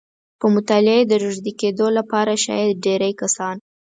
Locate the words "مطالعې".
0.55-1.01